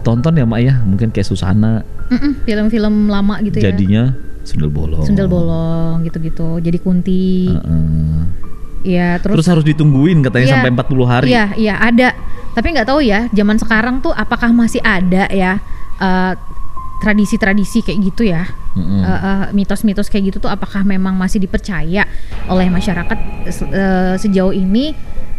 [0.06, 0.78] Tonton ya mak ya.
[0.86, 1.82] Mungkin kayak Susana.
[2.14, 3.74] Mm-mm, film-film lama gitu ya.
[3.74, 4.14] jadinya
[4.46, 5.02] sundel bolong.
[5.02, 7.50] Sundel bolong gitu-gitu, jadi kunti.
[7.50, 8.22] Heeh.
[8.82, 10.54] Iya, terus, terus, harus ditungguin katanya Iya.
[10.58, 12.08] sampai 40 hari Iya, iya ada.
[12.54, 15.58] Tapi nggak tahu ya, zaman sekarang tuh apakah masih ada ya
[15.98, 16.32] eh,
[16.98, 18.42] tradisi-tradisi kayak gitu ya?
[18.74, 19.02] Mm-mm.
[19.02, 22.06] Eh, eh, mitos-mitos kayak gitu tuh apakah memang masih dipercaya
[22.46, 23.18] oleh masyarakat
[23.50, 24.94] Se- eh, sejauh ini?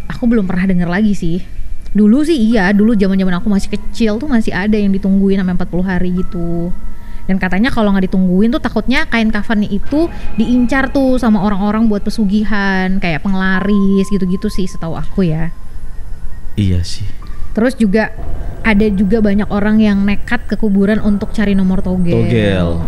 [0.10, 1.40] Aku belum pernah dengar lagi sih.
[1.90, 5.86] Dulu sih iya, dulu zaman-zaman aku masih kecil tuh masih ada yang ditungguin sampai 40
[5.86, 6.70] hari gitu.
[7.30, 12.02] Dan katanya kalau nggak ditungguin tuh takutnya kain kafannya itu diincar tuh sama orang-orang buat
[12.02, 15.54] pesugihan, kayak penglaris gitu-gitu sih setahu aku ya.
[16.58, 17.06] iya sih
[17.54, 18.10] Terus juga
[18.62, 22.18] ada juga banyak orang yang nekat ke kuburan untuk cari nomor togel.
[22.18, 22.82] togel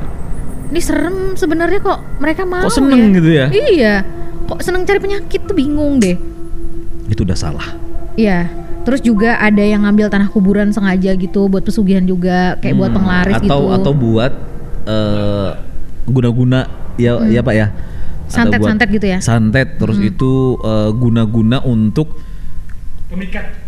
[0.71, 3.15] Ini serem sebenarnya kok mereka mau kok seneng ya.
[3.21, 3.95] gitu ya Iya.
[4.49, 6.17] Kok seneng cari penyakit tuh bingung deh.
[7.07, 7.67] itu udah salah
[8.15, 8.47] Iya.
[8.81, 12.97] Terus juga ada yang ngambil tanah kuburan sengaja gitu buat pesugihan juga, kayak buat Hmm,
[12.97, 13.75] penglaris atau gitu.
[13.75, 14.33] atau buat
[14.83, 15.49] eh,
[16.03, 16.65] guna-guna
[16.95, 19.19] ya ya pak ya Ada Santet- buat santet gitu ya?
[19.19, 22.17] santet terus itu eh, guna-guna untuk
[23.05, 23.60] pemikat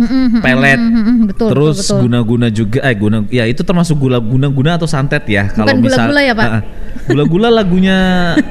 [0.00, 2.00] Mm-mm, mm-mm, pelet mm-mm, mm-mm, betul, terus betul, betul.
[2.08, 6.20] guna-guna juga eh guna ya itu termasuk gula guna-guna atau santet ya kalau misal gula-gula
[6.24, 6.48] ya, Pak?
[6.48, 6.62] Ah.
[7.06, 7.96] gula-gula lagunya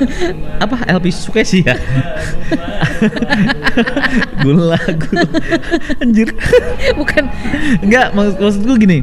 [0.64, 1.74] apa Elvi Sukesi ya
[4.46, 5.26] gula gula
[6.00, 6.30] anjir
[6.96, 7.24] Bukan
[7.82, 9.00] Enggak, maksud, maksudku gini.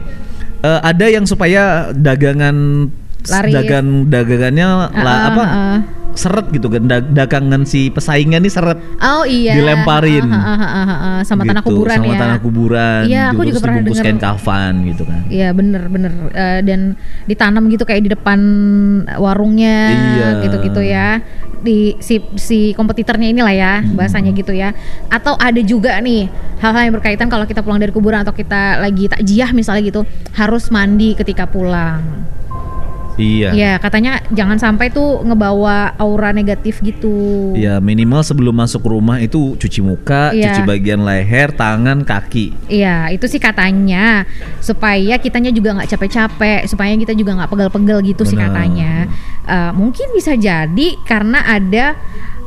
[0.63, 2.89] eh, ada yang supaya dagangan
[3.25, 3.53] Laris.
[3.53, 5.45] dagang dagangannya lah Ah, apa?
[5.45, 5.79] ah.
[6.13, 9.57] seret gitu kan da- dagangan si pesaingnya nih seret Oh iya.
[9.57, 10.29] Dilemparin.
[10.29, 12.21] Ah, ah, ah, ah, ah, sama tanah gitu, kuburan sama ya.
[12.21, 14.05] tanah kuburan Iya, aku terus juga pernah denger.
[14.05, 16.81] kain kafan gitu kan Iya bener bener Eh, dan
[17.25, 18.39] ditanam gitu kayak di depan
[19.15, 20.29] warungnya Iya.
[20.43, 21.09] gitu-gitu ya
[21.57, 23.95] di si si kompetitornya inilah ya Hmm.
[23.95, 24.75] bahasanya gitu ya
[25.09, 26.27] atau ada juga nih
[26.59, 30.69] hal-hal yang berkaitan kalau kita pulang dari kuburan atau kita lagi takjiah misalnya gitu harus
[30.69, 32.27] mandi ketika pulang
[33.17, 39.21] iya ya katanya jangan sampai tuh ngebawa aura negatif gitu Iya, minimal sebelum masuk rumah
[39.21, 40.51] itu cuci muka, Iya.
[40.51, 42.57] cuci bagian leher, tangan, kaki.
[42.67, 44.25] Iya, itu sih katanya
[44.59, 48.49] supaya kitanya juga nggak capek-capek, supaya kita juga nggak pegel-pegel gitu sih Benar.
[48.51, 48.93] katanya.
[49.45, 51.95] Eh, mungkin bisa jadi karena ada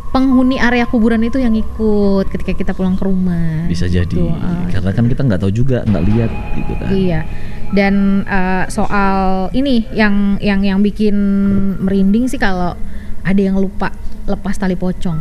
[0.10, 3.68] penghuni area kuburan itu yang ikut ketika kita pulang ke rumah.
[3.68, 4.08] Bisa jadi.
[4.08, 4.66] Gitu, eh.
[4.72, 6.90] Karena kan kita nggak tahu juga, nggak lihat gitu kan.
[6.90, 7.20] Iya.
[7.74, 11.16] Dan eh, soal ini yang yang yang bikin
[11.82, 12.78] merinding sih kalau
[13.26, 13.90] ada yang lupa
[14.30, 15.18] lepas tali pocong.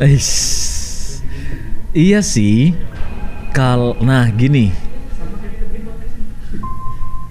[0.00, 1.20] Eish.
[1.96, 2.76] Iya sih.
[3.56, 4.72] Kal nah gini.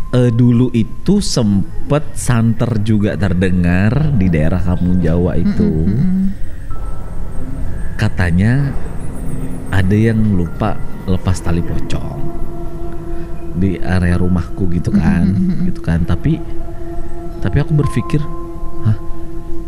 [0.09, 5.85] Eh dulu itu sempet santer juga terdengar di daerah Kampung Jawa itu.
[7.93, 8.73] Katanya
[9.69, 12.48] ada yang lupa lepas tali pocong
[13.59, 15.27] di area rumahku gitu kan,
[15.67, 16.01] gitu kan.
[16.07, 16.39] Tapi
[17.39, 18.19] tapi aku berpikir,
[18.83, 18.97] hah,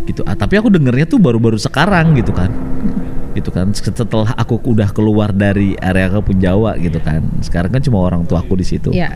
[0.08, 0.24] gitu.
[0.28, 2.52] Ah, tapi aku dengernya tuh baru-baru sekarang gitu kan,
[3.36, 3.72] gitu kan.
[3.76, 7.24] Setelah aku udah keluar dari area Kampung Jawa gitu kan.
[7.44, 9.16] Sekarang kan cuma orang tua aku di situ, Iya.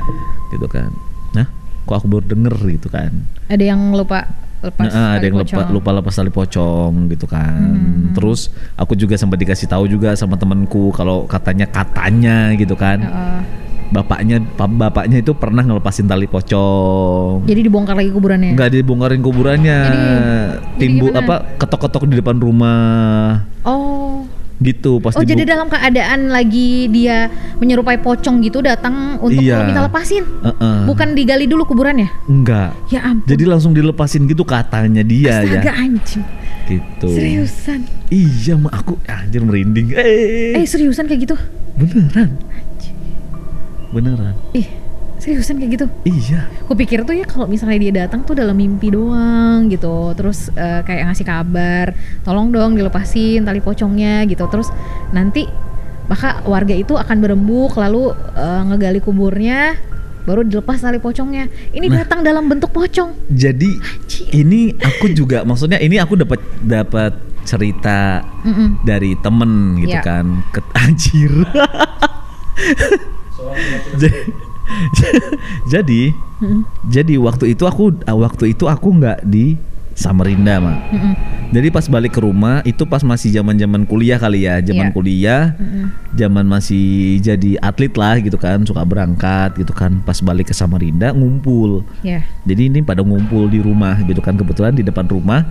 [0.55, 0.91] gitu kan.
[1.35, 1.47] Nah,
[1.83, 3.11] kok aku baru denger gitu kan.
[3.51, 4.23] Ada yang lupa
[4.65, 7.53] lepas Nah, ada yang lupa, lupa lepas tali pocong gitu kan.
[7.53, 8.17] Hmm.
[8.17, 13.03] Terus aku juga sempat dikasih tahu juga sama temanku kalau katanya katanya gitu kan.
[13.03, 13.39] Heeh.
[13.95, 17.43] Bapaknya pa- bapaknya itu pernah ngelepasin tali pocong.
[17.43, 18.51] Jadi dibongkar lagi kuburannya.
[18.51, 19.79] Nggak dibongkarin kuburannya.
[19.81, 20.13] Jadi-
[20.75, 24.27] Timbul jadi apa ketok-ketok di depan rumah Oh.
[24.58, 29.63] gitu pas Oh jadi dalam keadaan lagi dia menyerupai pocong gitu datang untuk Iya.
[29.63, 30.23] minta lepasin.
[30.23, 30.77] Heeh.
[30.86, 32.08] Bukan digali dulu kuburannya.
[32.25, 32.75] enggak.
[32.89, 33.23] Ya ampun.
[33.25, 35.73] Jadi langsung dilepasin gitu katanya dia Astaga ya.
[35.77, 36.23] anjing.
[36.65, 37.08] Gitu.
[37.10, 37.79] Seriusan.
[38.08, 39.93] Iya, mah aku anjir merinding.
[39.93, 41.36] Eh, Eh seriusan kayak gitu?
[41.75, 42.39] beneran.
[43.95, 44.36] Beneran.
[44.51, 44.67] Ih,
[45.17, 45.86] seriusan kayak gitu?
[46.03, 46.51] Iya.
[46.67, 50.12] Kupikir tuh ya kalau misalnya dia datang tuh dalam mimpi doang gitu.
[50.13, 54.43] Terus eh, kayak ngasih kabar, tolong dong dilepasin tali pocongnya gitu.
[54.45, 54.67] Terus
[55.10, 55.47] nanti
[56.05, 59.79] maka warga itu akan berembuk lalu eh, ngegali kuburnya
[60.25, 61.47] baru dilepas tali pocongnya.
[61.71, 62.03] Ini Nah.
[62.03, 63.15] datang dalam bentuk pocong.
[63.29, 64.25] Jadi Anjir.
[64.36, 67.13] ini aku juga maksudnya ini aku dapat dapat
[67.45, 68.81] cerita Mm-mm.
[68.84, 70.03] dari temen gitu Iya.
[70.03, 70.25] kan.
[70.51, 71.31] Ket anjir.
[73.95, 74.17] Ja-
[75.69, 76.01] jadi
[76.95, 79.55] jadi waktu itu aku waktu itu aku nggak di
[79.95, 80.91] Samarinda mak.
[80.91, 81.13] Mm-mm.
[81.55, 84.93] Jadi pas balik ke rumah itu pas masih zaman zaman kuliah kali ya, zaman Iya.
[84.93, 85.88] kuliah, Mm-mm.
[86.12, 90.03] zaman masih jadi atlet lah gitu kan, suka berangkat gitu kan.
[90.03, 91.88] Pas balik ke Samarinda ngumpul.
[92.03, 92.27] Ya.
[92.43, 95.47] Jadi ini pada ngumpul di rumah gitu kan kebetulan di depan rumah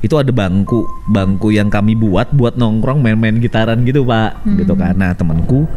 [0.00, 4.96] itu ada bangku, bangku yang kami buat buat nongkrong main-main gitaran gitu pak, gitu kan.
[4.96, 5.68] Nah temanku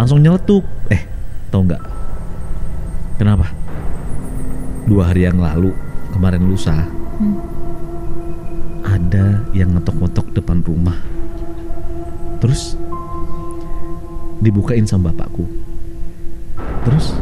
[0.00, 1.04] langsung nyeletuk, eh
[1.52, 1.84] tau nggak?
[3.20, 3.52] Kenapa?
[4.88, 5.76] Dua hari yang lalu
[6.16, 6.88] kemarin lusa
[7.20, 7.36] Hmm.
[8.80, 10.96] ada yang ngetok-ngetok depan rumah,
[12.40, 12.80] terus
[14.40, 15.44] dibukain sama bapakku,
[16.88, 17.12] terus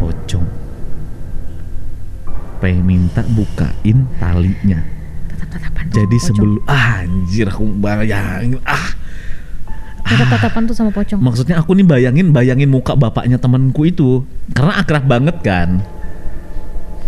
[0.00, 0.48] pocong
[2.64, 4.80] pengen minta bukain talinya.
[5.92, 8.96] Jadi sebelum ah, anjir aku bayangin ah
[10.10, 11.18] Tatap-tatapan tuh sama pocong.
[11.22, 14.26] maksudnya aku nih bayangin bayangin muka bapaknya temanku itu.
[14.50, 15.78] Karena akrab banget kan.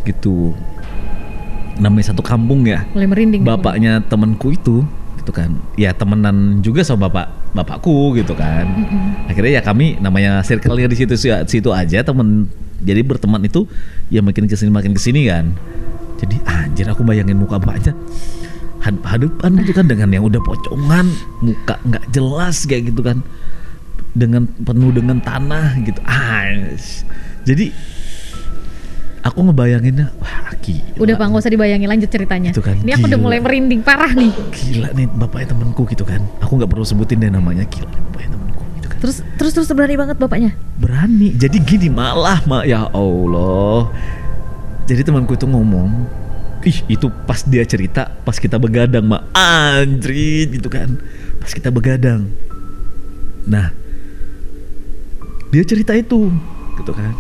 [0.07, 0.55] Gitu.
[1.83, 2.87] Namanya satu kampung ya.
[2.95, 3.43] Mulai merinding.
[3.43, 4.87] bapaknya temanku itu
[5.19, 5.55] gitu kan.
[5.75, 8.67] Ya temenan juga sama bapak bapakku gitu kan.
[9.27, 11.15] Akhirnya ya kami namanya circle-nya di situ
[11.47, 12.47] situ aja temen.
[12.83, 13.67] Jadi berteman itu
[14.11, 15.55] ya makin ke sini makin ke sini kan.
[16.23, 17.95] Jadi anjir aku bayangin muka bapaknya
[18.83, 21.07] had- hadapan gitu kan dengan yang udah pocongan
[21.39, 23.23] muka nggak jelas kayak gitu kan
[24.13, 26.51] dengan penuh dengan tanah gitu ah
[27.43, 27.71] jadi
[29.23, 30.99] aku ngebayanginnya wah gila.
[30.99, 32.51] Udah Pak, nggak usah dibayangin lanjut ceritanya.
[32.51, 34.31] Itu kan, Ini aku udah mulai merinding parah nih.
[34.53, 38.29] gila nih bapaknya temanku gitu kan aku nggak perlu sebutin deh namanya gila nih bapaknya
[38.33, 40.51] temanku gitu kan Terus terus terus berani banget bapaknya.
[40.77, 43.91] berani jadi gini malah mak ya Allah
[44.85, 45.91] jadi temanku itu ngomong
[46.63, 49.27] ih itu pas dia cerita pas kita begadang mak.
[49.35, 50.99] Anjrit gitu kan.
[51.43, 52.31] Pas kita begadang.
[53.47, 53.75] Nah
[55.51, 56.31] dia cerita itu
[56.79, 57.15] gitu kan.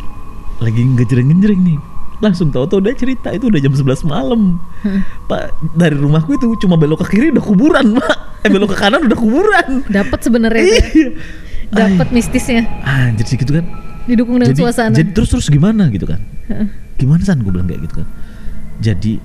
[0.63, 1.79] Lagi ngejreng-ngejreng nih.
[2.23, 4.63] Langsung tahu-tahu dia cerita itu udah jam 11 malam.
[5.31, 8.47] Pak dari rumahku itu cuma belok ke kiri udah kuburan mak.
[8.47, 9.83] Eh belok ke kanan udah kuburan.
[9.91, 10.83] Dapat sebenarnya ya.
[10.95, 11.11] iya.
[11.73, 12.69] Dapat mistisnya.
[12.87, 13.67] anjir sih gitu kan.
[14.03, 14.95] Didukung dengan jadi, suasana.
[14.99, 16.19] jadi terus terus gimana gitu kan.
[16.99, 17.43] Gimana san?
[17.43, 18.09] Gue bilang kayak gitu kan
[18.79, 19.21] jadi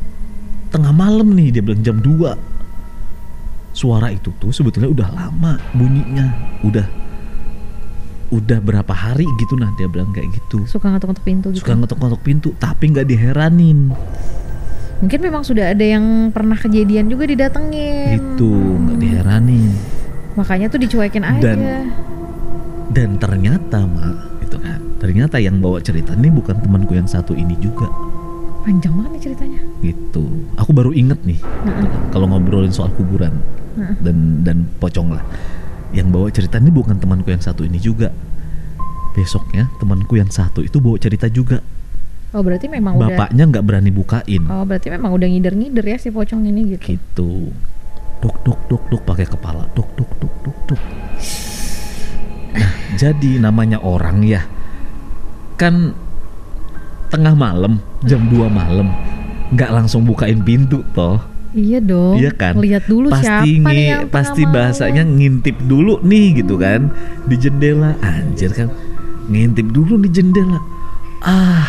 [0.68, 2.36] tengah malam nih dia bilang jam 2
[3.72, 6.28] suara itu tuh sebetulnya udah lama bunyinya.
[6.66, 6.88] Udah
[8.28, 10.66] udah berapa hari gitu nah dia bilang kayak gitu.
[10.68, 11.64] Suka ngetok-ngetok pintu gitu.
[11.64, 13.94] suka ngetok-ngetok pintu tapi nggak diheranin.
[14.98, 18.18] Mungkin memang sudah ada yang pernah kejadian juga didatengin.
[18.18, 19.72] gitu nggak diheranin.
[20.36, 21.54] Makanya tuh dicuekin aja.
[21.54, 21.94] Dan-
[22.92, 24.82] dan ternyata mak gitu kan.
[24.98, 27.86] Ternyata yang bawa cerita ini bukan temanku yang satu ini juga
[28.68, 29.60] Panjang banget nih ceritanya.
[29.80, 30.24] gitu.
[30.60, 33.40] Aku baru inget nih kan, kalau ngobrolin soal kuburan
[33.80, 33.96] Heeh.
[34.04, 35.24] dan dan pocong lah.
[35.96, 38.12] Yang bawa cerita ini bukan temanku yang satu ini juga.
[39.16, 41.64] Besoknya temanku yang satu itu bawa cerita juga.
[42.36, 43.08] Oh berarti memang udah.
[43.08, 44.44] bapaknya nggak berani bukain.
[44.52, 47.00] Oh berarti memang udah ngider-ngider ya si pocong ini gitu.
[47.00, 47.32] gitu.
[48.20, 49.64] Duk duk duk duk pakai kepala.
[49.72, 50.82] Duk duk duk duk duk.
[52.52, 54.44] Nah jadi namanya orang ya.
[55.56, 55.96] Kan
[57.08, 58.92] tengah malam jam 2 malam
[59.52, 61.20] nggak langsung bukain pintu toh
[61.58, 62.22] Iya dong.
[62.22, 62.54] Iya kan?
[62.60, 63.26] Lihat dulu pasti
[63.58, 64.54] siapa nih ngi- yang pasti malam.
[64.54, 66.92] bahasanya ngintip dulu nih gitu kan
[67.26, 67.98] di jendela.
[68.04, 68.70] Anjir kan.
[69.26, 70.60] Ngintip dulu di jendela.
[71.24, 71.66] Ah.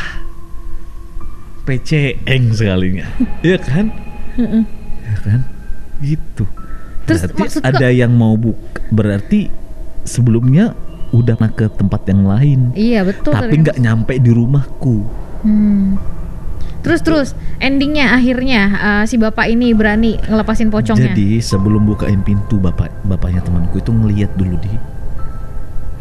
[1.64, 3.07] PCeng sekalinya.
[3.46, 3.88] Iya kan?
[4.37, 4.62] Heeh.
[5.09, 5.40] Iya kan?
[6.05, 6.44] Gitu.
[7.09, 9.48] Terus berarti maksud ada yang mau buka berarti
[10.05, 10.77] sebelumnya
[11.16, 12.61] udah ke tempat yang lain.
[12.77, 13.33] Iya betul.
[13.33, 15.09] tapi nggak nyampe di rumahku.
[15.40, 15.98] Hmm.
[16.79, 21.11] Terus terus endingnya akhirnya eh, si bapak ini berani ngelepasin pocongnya.
[21.11, 24.72] Jadi sebelum bukain pintu bapak bapaknya temanku itu ngeliat dulu di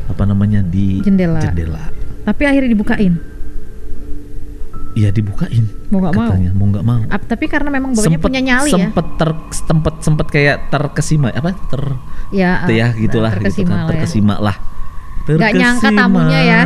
[0.07, 1.41] apa namanya di Jendela.
[1.41, 1.91] jendela.
[2.23, 3.13] Tapi akhirnya dibukain.
[4.97, 5.65] Iya dibukain.
[5.93, 6.29] Mau nggak mau.
[6.33, 7.01] katanya, mau nggak mau.
[7.05, 8.89] Ap- tapi karena memang bapaknya punya nyali ya.
[8.89, 11.83] sempet ter sempet sempet kayak terkesima apa ter
[12.27, 13.89] Ya, tuh ya eh, gitulah gitu terkesima kan lah ya.
[13.93, 14.57] terkesima lah.
[15.29, 16.61] Nggak nyangka tamunya ya.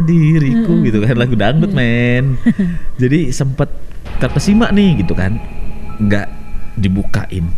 [0.00, 2.40] diriku gitu kan lagu dangdut men.
[3.02, 3.68] Jadi sempet
[4.16, 5.36] terkesima nih gitu kan.
[5.98, 6.26] Nggak
[6.74, 7.52] dibukain.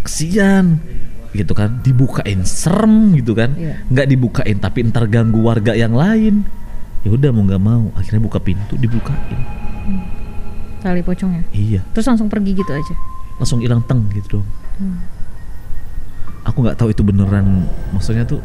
[0.00, 0.80] Kesian
[1.30, 3.80] gitu kan dibukain serem gitu kan Iya.
[3.86, 6.44] nggak dibukain tapi ntar ganggu warga yang lain
[7.00, 9.40] ya udah mau nggak mau akhirnya buka pintu dibukain
[10.78, 11.40] Tali pocongnya.
[11.50, 12.94] iya Terus langsung pergi gitu aja.
[13.34, 15.00] langsung hilang teng gitu dong Hmm.
[16.44, 18.44] aku nggak tahu itu beneran maksudnya tuh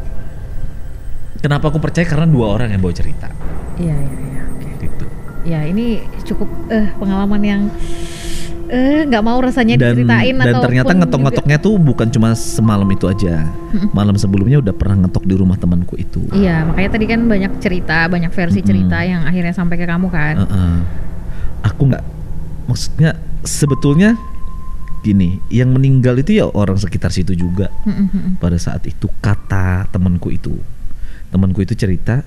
[1.38, 3.30] kenapa aku percaya karena dua orang yang bawa cerita
[3.78, 4.44] Iya iya iya.
[4.50, 5.06] Oke.
[5.46, 5.86] ya ini
[6.24, 7.62] cukup eh pengalaman yang
[8.68, 13.48] eh nggak mau rasanya dan diceritain dan ternyata ngetok-ngetoknya tuh bukan cuma semalam itu aja
[13.96, 18.12] malam sebelumnya udah pernah ngetok di rumah temanku itu Iya, makanya tadi kan banyak cerita,
[18.12, 18.68] banyak versi Mm-mm.
[18.68, 20.36] cerita yang akhirnya sampai ke kamu kan.
[20.44, 20.78] Heeh.
[21.64, 22.04] aku nggak
[22.68, 24.20] maksudnya sebetulnya
[25.00, 28.32] gini yang meninggal itu ya orang sekitar situ juga Mm-mm, mm-mm.
[28.36, 30.52] pada saat itu kata temanku itu
[31.28, 32.24] temanku itu cerita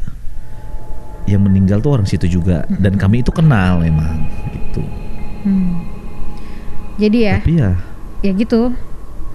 [1.24, 4.82] yang meninggal tuh orang situ juga dan kami itu kenal emang gitu
[5.40, 5.80] Hmm.
[7.00, 7.70] Jadi ya, tapi ya
[8.20, 8.76] ya gitu.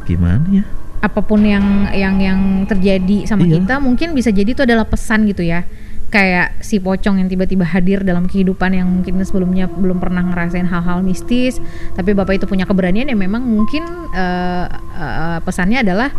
[0.06, 0.62] gimana ya
[1.02, 3.58] Apa pun yang yang yang terjadi sama Iya.
[3.58, 5.66] kita mungkin bisa jadi itu adalah pesan gitu ya.
[6.10, 11.02] Kayak si pocong yang tiba-tiba hadir dalam kehidupan yang mungkin sebelumnya belum pernah ngerasain hal-hal
[11.02, 11.58] mistis,
[11.94, 13.82] tapi bapak itu punya keberanian ya memang mungkin
[14.14, 16.14] eh, eh, pesannya adalah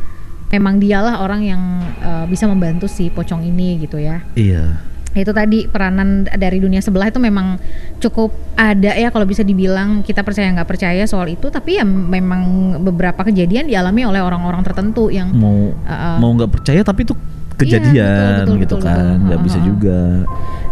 [0.50, 1.62] memang dialah orang yang
[2.02, 4.22] eh, bisa membantu si pocong ini gitu ya.
[4.38, 7.56] iya itu tadi peranan dari dunia sebelah itu memang
[8.04, 12.76] cukup ada ya kalau bisa dibilang kita percaya nggak percaya soal itu tapi ya memang
[12.84, 16.16] beberapa kejadian dialami oleh orang-orang tertentu yang mau Uh-uh.
[16.20, 17.16] mau nggak percaya tapi itu
[17.56, 19.98] kejadian Iya, betul, betul, gitu betul, kan nggak bisa juga.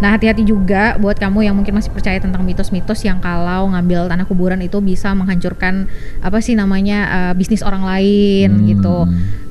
[0.05, 4.27] Nah hati-hati juga buat kamu yang mungkin masih percaya tentang mitos-mitos yang kalau ngambil tanah
[4.29, 5.89] kuburan itu bisa menghancurkan
[6.21, 8.67] apa sih namanya uh, bisnis orang lain Hmm.
[8.69, 8.97] gitu.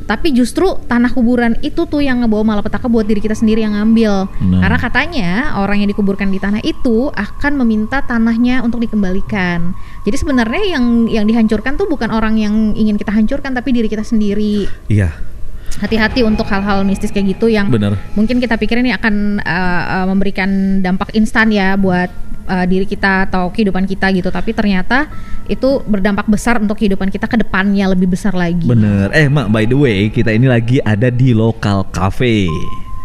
[0.04, 4.28] Tapi justru tanah kuburan itu tuh yang ngebawa malapetaka buat diri kita sendiri yang ngambil.
[4.52, 4.60] Nah.
[4.62, 9.72] karena katanya orang yang dikuburkan di tanah itu akan meminta tanahnya untuk dikembalikan.
[10.04, 14.04] Jadi sebenarnya yang yang dihancurkan tuh bukan orang yang ingin kita hancurkan tapi diri kita
[14.04, 14.68] sendiri.
[14.92, 15.33] Iya
[15.80, 20.06] hati-hati untuk hal-hal mistis kayak gitu yang benar mungkin kita pikir ini akan uh, uh,
[20.10, 22.10] memberikan dampak instan ya buat
[22.46, 25.10] uh, diri kita atau kehidupan kita gitu tapi ternyata
[25.50, 29.66] itu berdampak besar untuk kehidupan kita ke depannya lebih besar lagi bener eh mak by
[29.66, 32.48] the way kita ini lagi ada di lokal cafe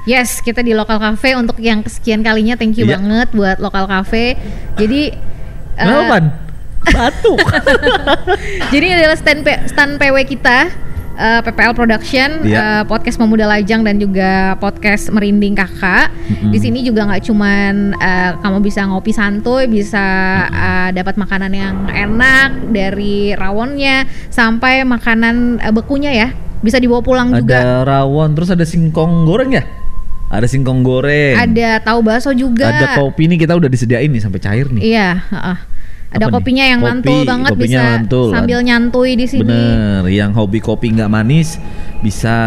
[0.08, 2.56] Yes, kita di lokal cafe untuk yang kesekian kalinya.
[2.56, 2.96] Thank you Iya.
[2.96, 4.40] banget buat lokal cafe.
[4.80, 5.12] Jadi
[5.76, 6.48] Kenapa?
[6.88, 7.38] batuk
[8.72, 10.72] jadi adalah stand P- stand PW kita
[11.18, 12.56] eh, PPL Production, Iya.
[12.56, 16.14] eh, podcast Pemuda Lajang dan juga podcast Merinding Kakak.
[16.14, 16.50] Mm-mm.
[16.50, 20.06] Di sini juga nggak cuman eh, kamu bisa ngopi santuy, bisa
[20.46, 26.28] eh, dapat makanan yang enak dari rawonnya sampai makanan eh, bekunya ya.
[26.58, 27.54] Bisa dibawa pulang juga.
[27.56, 29.62] ada rawon terus ada singkong goreng ya
[30.28, 32.68] ada singkong goreng Ada tahu bakso juga.
[32.68, 35.56] ada kopi nih kita udah disediain nih sampai cair nih Iya, heeh.
[36.08, 36.34] Ada Apa nih?
[36.34, 38.28] kopinya yang Kopi, mantul banget bisa mantul.
[38.32, 39.44] sambil nyantui di sini.
[39.44, 41.60] bener yang hobi kopi nggak manis
[41.98, 42.38] bisa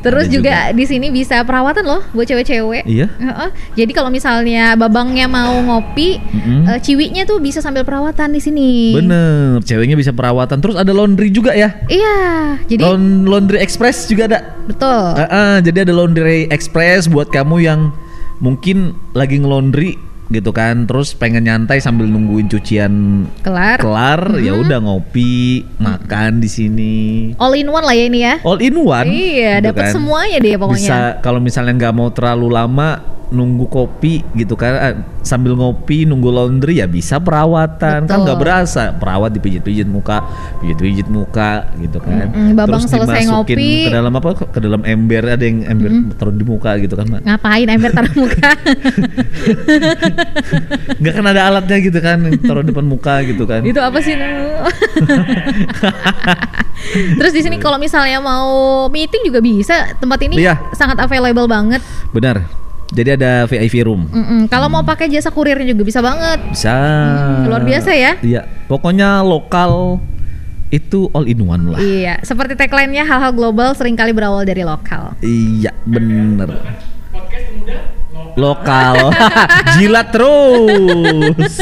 [0.00, 2.86] Terus Ada juga, di sini bisa perawatan loh buat cewek-cewek.
[2.86, 3.50] iya Heeh.
[3.76, 6.64] Jadi kalau misalnya babangnya mau ngopi, Mm-mm.
[6.66, 8.70] eh, ciwinya tuh bisa sambil perawatan di sini.
[8.94, 12.16] bener ceweknya bisa perawatan terus ada laundry juga ya Iya,
[12.64, 15.12] jadi Laun- laundry express juga ada betul.
[15.20, 17.92] Ah, jadi ada laundry express buat kamu yang
[18.38, 23.80] mungkin lagi ngelondri gitu kan, terus pengen nyantai sambil nungguin cucian Kelar.
[23.80, 26.96] kelar, ya udah ngopi, makan di sini.
[27.40, 28.34] All in one lah ya ini ya.
[28.44, 29.08] All in one.
[29.08, 29.92] Iya, gitu dapat kan.
[29.96, 30.80] semuanya deh pokoknya.
[30.84, 36.28] Bisa kalau misalnya nggak mau terlalu lama nunggu kopi gitu kan ah, sambil ngopi nunggu
[36.28, 38.24] laundry ya bisa perawatan kan Betul.
[38.24, 40.24] nggak berasa perawat dipijit-pijit muka
[40.58, 43.84] pijit-pijit muka gitu kan Mm-mm, babang terus selesai dimasukin ngopi.
[43.84, 47.20] ke dalam apa ke dalam ember ada yang ember taruh di muka gitu kan Mak.
[47.22, 48.48] Ngapain ember taruh muka?
[50.98, 54.16] nggak kan ada alatnya gitu kan taruh depan muka gitu kan itu apa sih?
[57.18, 58.48] Terus di sini kalau misalnya mau
[58.88, 59.92] meeting juga bisa.
[59.98, 60.56] Tempat ini Iya.
[60.72, 61.82] sangat available banget.
[62.08, 62.46] benar
[62.88, 64.08] jadi ada VIP room.
[64.08, 64.40] Mm-mm.
[64.48, 66.40] Kalau mau pakai jasa kurirnya juga bisa banget.
[66.48, 66.72] bisa.
[66.72, 68.12] Hmm, luar biasa ya.
[68.24, 68.42] iya.
[68.64, 70.00] Pokoknya lokal
[70.72, 71.80] itu all in one lah.
[71.80, 75.16] Iya, seperti tagline-nya hal-hal global sering kali berawal dari lokal.
[75.20, 76.48] Iya bener.
[78.36, 79.12] Lokal.
[79.76, 81.54] Jilat terus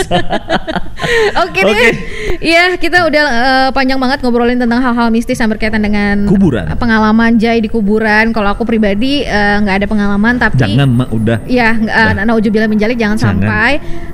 [1.38, 1.73] Oke Oke.
[1.73, 1.92] deh.
[2.37, 6.69] Iya, kita udah eh, panjang banget ngobrolin tentang hal-hal mistis yang berkaitan dengan Kuburan.
[6.77, 8.31] Pengalaman Jai di kuburan.
[8.31, 12.12] Kalau aku pribadi eh, nggak ada pengalaman tapi Jangan mak udah Ya, nggak- Dah.
[12.14, 13.40] uh, naujubillah menjalik jangan, Jangan.
[13.40, 13.71] sampai.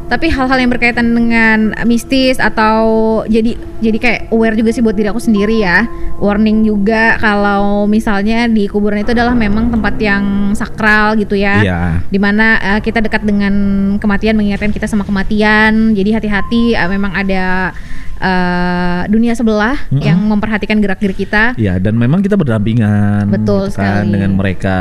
[0.06, 2.84] Tapi hal-hal yang berkaitan dengan mistis atau
[3.24, 5.88] jadi jadi kayak aware juga sih buat diri aku sendiri ya.
[6.18, 11.58] Warning juga kalau misalnya di kuburan itu adalah memang tempat yang sakral gitu ya.
[11.58, 13.54] Iya Di mana uh, kita dekat dengan
[13.96, 15.96] kematian mengingatkan kita sama kematian.
[15.96, 17.72] Jadi hati-hati uh, memang ada
[18.18, 20.02] uh, dunia sebelah Mm-mm.
[20.02, 21.54] yang memperhatikan gerak-gerik kita.
[21.58, 24.12] Iya dan memang kita berdampingan Betul gitu kan, sekali.
[24.14, 24.78] dengan mereka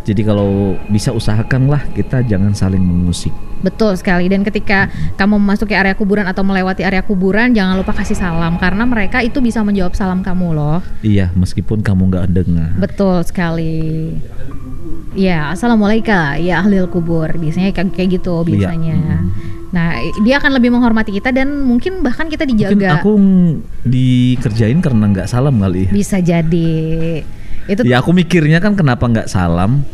[0.00, 5.92] Jadi kalau bisa usahakanlah kita jangan saling mengusik Betul sekali dan ketika kamu memasuki area
[5.92, 10.24] kuburan atau melewati area kuburan jangan lupa kasih salam karena mereka itu bisa menjawab salam
[10.24, 10.80] kamu loh.
[11.04, 14.16] Iya meskipun kamu nggak dengar Betul sekali.
[15.12, 17.28] Ya, assalamualaikum ya ahli kubur.
[17.28, 18.72] Biasanya kayak gitu Iya.
[18.72, 18.96] biasanya.
[18.96, 19.28] Mm.
[19.70, 22.98] Nah, dia akan lebih menghormati kita dan mungkin bahkan kita Mungkin dijaga.
[22.98, 25.90] aku ng- dikerjain karena nggak salam kali ya.
[25.92, 27.22] Bisa jadi.
[27.70, 29.86] Itu Ya aku mikirnya kan kenapa nggak salam?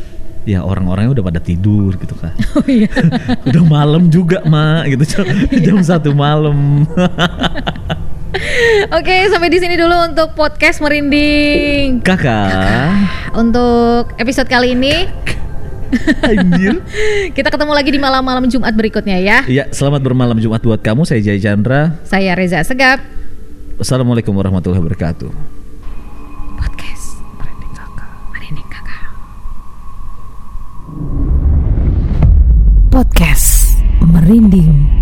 [0.48, 2.32] Ya orang-orangnya udah pada tidur gitu kan.
[2.56, 2.88] Oh iya.
[3.50, 5.24] udah malam juga mak gitu jam,
[5.66, 6.86] jam satu malam.
[8.96, 12.04] Oke, sampai di sini dulu untuk podcast merinding.
[12.04, 15.08] Kakak, Untuk episode kali ini
[16.26, 16.82] anjir.
[17.32, 19.38] kita ketemu lagi di malam-malam Jumat berikutnya ya.
[19.46, 21.06] Ya selamat bermalam Jumat buat kamu.
[21.06, 21.96] Saya Jaya Chandra.
[22.04, 23.02] Saya Reza Segap.
[23.76, 25.55] Wassalamualaikum warahmatullahi wabarakatuh.
[32.96, 34.95] Podcast Merinding